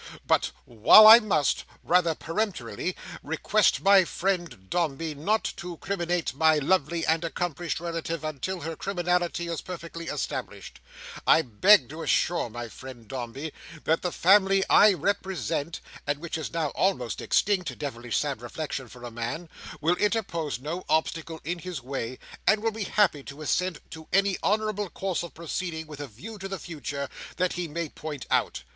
[0.25, 7.05] But while I must, rather peremptorily, request my friend Dombey not to criminate my lovely
[7.05, 10.79] and accomplished relative until her criminality is perfectly established,
[11.27, 13.53] I beg to assure my friend Dombey
[13.83, 19.03] that the family I represent, and which is now almost extinct (devilish sad reflection for
[19.03, 19.49] a man),
[19.81, 24.39] will interpose no obstacle in his way, and will be happy to assent to any
[24.41, 27.07] honourable course of proceeding, with a view to the future,
[27.37, 28.63] that he may point out.